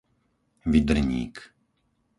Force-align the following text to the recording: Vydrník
Vydrník 0.65 1.35